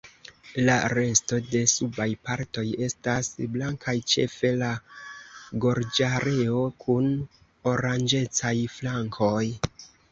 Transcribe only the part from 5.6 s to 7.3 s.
gorĝareo kun